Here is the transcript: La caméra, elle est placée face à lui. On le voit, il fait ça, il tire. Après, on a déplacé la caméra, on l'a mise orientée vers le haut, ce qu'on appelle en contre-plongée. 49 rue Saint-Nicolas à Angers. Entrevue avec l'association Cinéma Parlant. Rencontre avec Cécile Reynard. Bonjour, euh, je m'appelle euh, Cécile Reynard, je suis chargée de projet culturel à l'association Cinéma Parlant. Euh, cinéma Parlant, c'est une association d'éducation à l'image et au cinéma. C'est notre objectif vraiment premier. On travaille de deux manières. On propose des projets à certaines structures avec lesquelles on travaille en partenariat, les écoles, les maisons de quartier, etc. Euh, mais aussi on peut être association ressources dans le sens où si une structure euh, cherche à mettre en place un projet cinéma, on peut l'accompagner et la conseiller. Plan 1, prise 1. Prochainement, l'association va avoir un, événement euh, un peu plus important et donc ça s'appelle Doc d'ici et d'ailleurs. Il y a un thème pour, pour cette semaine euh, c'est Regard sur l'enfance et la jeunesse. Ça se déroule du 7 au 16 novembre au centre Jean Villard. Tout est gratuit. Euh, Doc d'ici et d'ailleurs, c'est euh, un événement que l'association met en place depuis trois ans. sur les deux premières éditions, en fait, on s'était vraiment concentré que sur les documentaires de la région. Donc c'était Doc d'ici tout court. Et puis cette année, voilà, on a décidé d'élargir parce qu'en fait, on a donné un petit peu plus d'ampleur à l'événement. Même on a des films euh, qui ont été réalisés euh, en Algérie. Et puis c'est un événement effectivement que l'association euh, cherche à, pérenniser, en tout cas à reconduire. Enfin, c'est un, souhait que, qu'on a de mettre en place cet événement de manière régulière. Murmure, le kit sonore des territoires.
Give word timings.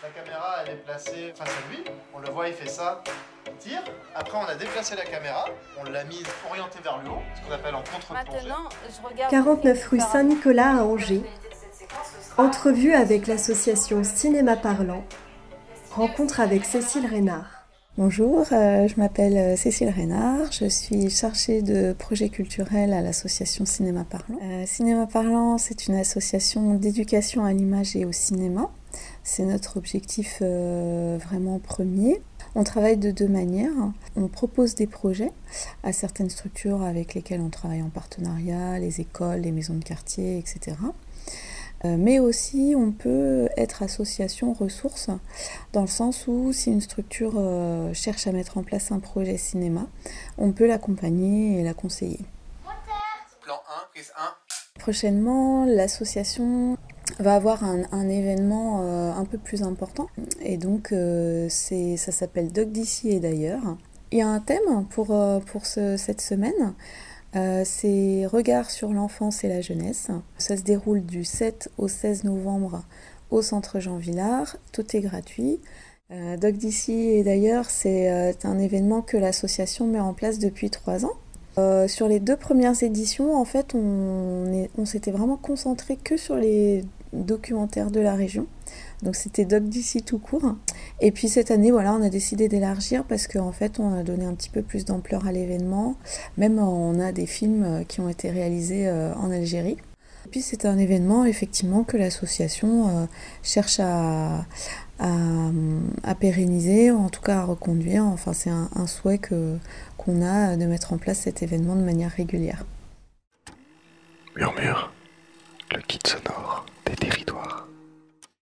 La 0.00 0.10
caméra, 0.10 0.62
elle 0.62 0.74
est 0.74 0.76
placée 0.76 1.32
face 1.34 1.48
à 1.48 1.72
lui. 1.72 1.82
On 2.14 2.20
le 2.20 2.30
voit, 2.30 2.46
il 2.46 2.54
fait 2.54 2.68
ça, 2.68 3.02
il 3.46 3.52
tire. 3.54 3.82
Après, 4.14 4.38
on 4.38 4.44
a 4.44 4.54
déplacé 4.54 4.94
la 4.94 5.04
caméra, 5.04 5.46
on 5.76 5.90
l'a 5.90 6.04
mise 6.04 6.22
orientée 6.48 6.78
vers 6.84 7.02
le 7.02 7.10
haut, 7.10 7.22
ce 7.34 7.44
qu'on 7.44 7.52
appelle 7.52 7.74
en 7.74 7.82
contre-plongée. 7.82 8.48
49 9.28 9.88
rue 9.88 9.98
Saint-Nicolas 9.98 10.76
à 10.76 10.84
Angers. 10.84 11.22
Entrevue 12.36 12.94
avec 12.94 13.26
l'association 13.26 14.04
Cinéma 14.04 14.54
Parlant. 14.54 15.02
Rencontre 15.90 16.38
avec 16.38 16.64
Cécile 16.64 17.06
Reynard. 17.06 17.66
Bonjour, 17.96 18.46
euh, 18.52 18.86
je 18.86 18.94
m'appelle 19.00 19.36
euh, 19.36 19.56
Cécile 19.56 19.88
Reynard, 19.88 20.52
je 20.52 20.66
suis 20.66 21.10
chargée 21.10 21.62
de 21.62 21.92
projet 21.92 22.28
culturel 22.28 22.92
à 22.92 23.00
l'association 23.00 23.64
Cinéma 23.64 24.04
Parlant. 24.08 24.38
Euh, 24.44 24.64
cinéma 24.64 25.08
Parlant, 25.08 25.58
c'est 25.58 25.88
une 25.88 25.96
association 25.96 26.74
d'éducation 26.74 27.44
à 27.44 27.52
l'image 27.52 27.96
et 27.96 28.04
au 28.04 28.12
cinéma. 28.12 28.70
C'est 29.22 29.44
notre 29.44 29.76
objectif 29.76 30.40
vraiment 30.40 31.58
premier. 31.58 32.20
On 32.54 32.64
travaille 32.64 32.96
de 32.96 33.10
deux 33.10 33.28
manières. 33.28 33.92
On 34.16 34.28
propose 34.28 34.74
des 34.74 34.86
projets 34.86 35.32
à 35.82 35.92
certaines 35.92 36.30
structures 36.30 36.82
avec 36.82 37.14
lesquelles 37.14 37.40
on 37.40 37.50
travaille 37.50 37.82
en 37.82 37.90
partenariat, 37.90 38.78
les 38.78 39.00
écoles, 39.00 39.40
les 39.40 39.52
maisons 39.52 39.74
de 39.74 39.84
quartier, 39.84 40.38
etc. 40.38 40.76
Euh, 41.84 41.96
mais 41.96 42.18
aussi 42.18 42.74
on 42.76 42.90
peut 42.90 43.48
être 43.56 43.84
association 43.84 44.52
ressources 44.52 45.10
dans 45.72 45.82
le 45.82 45.86
sens 45.86 46.26
où 46.26 46.52
si 46.52 46.72
une 46.72 46.80
structure 46.80 47.34
euh, 47.36 47.94
cherche 47.94 48.26
à 48.26 48.32
mettre 48.32 48.58
en 48.58 48.64
place 48.64 48.90
un 48.90 48.98
projet 48.98 49.36
cinéma, 49.36 49.86
on 50.38 50.50
peut 50.50 50.66
l'accompagner 50.66 51.60
et 51.60 51.62
la 51.62 51.74
conseiller. 51.74 52.18
Plan 53.42 53.54
1, 53.54 53.86
prise 53.92 54.12
1. 54.18 54.80
Prochainement, 54.80 55.64
l'association 55.66 56.76
va 57.18 57.34
avoir 57.34 57.64
un, 57.64 58.08
événement 58.08 58.80
euh, 58.82 59.12
un 59.12 59.24
peu 59.24 59.38
plus 59.38 59.62
important 59.62 60.08
et 60.40 60.56
donc 60.56 60.94
ça 61.48 62.12
s'appelle 62.12 62.52
Doc 62.52 62.70
d'ici 62.70 63.10
et 63.10 63.20
d'ailleurs. 63.20 63.76
Il 64.10 64.18
y 64.18 64.22
a 64.22 64.28
un 64.28 64.40
thème 64.40 64.86
pour, 64.88 65.14
pour 65.46 65.66
cette 65.66 66.20
semaine 66.20 66.74
euh, 67.36 67.62
c'est 67.64 68.26
Regard 68.26 68.70
sur 68.70 68.92
l'enfance 68.92 69.44
et 69.44 69.48
la 69.48 69.60
jeunesse. 69.60 70.08
Ça 70.38 70.56
se 70.56 70.62
déroule 70.62 71.04
du 71.04 71.24
7 71.24 71.70
au 71.78 71.88
16 71.88 72.24
novembre 72.24 72.82
au 73.30 73.42
centre 73.42 73.80
Jean 73.80 73.96
Villard. 73.96 74.56
Tout 74.72 74.96
est 74.96 75.00
gratuit. 75.00 75.60
Euh, 76.10 76.38
Doc 76.38 76.54
d'ici 76.54 77.10
et 77.10 77.22
d'ailleurs, 77.22 77.68
c'est 77.68 78.10
euh, 78.10 78.32
un 78.44 78.58
événement 78.58 79.02
que 79.02 79.18
l'association 79.18 79.86
met 79.86 80.00
en 80.00 80.14
place 80.14 80.38
depuis 80.38 80.70
trois 80.70 81.04
ans. 81.04 81.16
sur 81.88 82.08
les 82.08 82.20
deux 82.20 82.36
premières 82.36 82.82
éditions, 82.82 83.34
en 83.34 83.44
fait, 83.44 83.74
on 83.74 84.84
s'était 84.84 85.10
vraiment 85.10 85.36
concentré 85.36 85.96
que 85.96 86.16
sur 86.16 86.36
les 86.36 86.84
documentaires 87.12 87.90
de 87.90 88.00
la 88.00 88.14
région. 88.14 88.46
Donc 89.02 89.16
c'était 89.16 89.44
Doc 89.44 89.64
d'ici 89.64 90.02
tout 90.02 90.18
court. 90.18 90.56
Et 91.00 91.12
puis 91.12 91.28
cette 91.28 91.50
année, 91.50 91.70
voilà, 91.70 91.94
on 91.94 92.02
a 92.02 92.08
décidé 92.08 92.48
d'élargir 92.48 93.04
parce 93.04 93.26
qu'en 93.26 93.52
fait, 93.52 93.78
on 93.78 93.94
a 93.94 94.02
donné 94.02 94.24
un 94.24 94.34
petit 94.34 94.50
peu 94.50 94.62
plus 94.62 94.84
d'ampleur 94.84 95.26
à 95.26 95.32
l'événement. 95.32 95.96
Même 96.36 96.58
on 96.58 96.98
a 96.98 97.12
des 97.12 97.26
films 97.26 97.64
euh, 97.64 97.84
qui 97.84 98.00
ont 98.00 98.08
été 98.08 98.30
réalisés 98.30 98.88
euh, 98.88 99.14
en 99.14 99.30
Algérie. 99.30 99.76
Et 100.26 100.30
puis 100.30 100.42
c'est 100.42 100.66
un 100.66 100.76
événement 100.78 101.24
effectivement 101.24 101.84
que 101.84 101.96
l'association 101.96 102.88
euh, 102.88 103.06
cherche 103.42 103.80
à, 103.80 104.44
pérenniser, 106.18 106.90
en 106.90 107.08
tout 107.08 107.22
cas 107.22 107.38
à 107.38 107.44
reconduire. 107.44 108.04
Enfin, 108.04 108.32
c'est 108.32 108.50
un, 108.50 108.86
souhait 108.86 109.18
que, 109.18 109.56
qu'on 109.96 110.22
a 110.22 110.56
de 110.56 110.66
mettre 110.66 110.92
en 110.92 110.98
place 110.98 111.20
cet 111.20 111.42
événement 111.42 111.76
de 111.76 111.82
manière 111.82 112.10
régulière. 112.10 112.66
Murmure, 114.36 114.92
le 115.72 115.80
kit 115.82 116.00
sonore 116.04 116.47
des 117.00 117.06
territoires. 117.06 117.67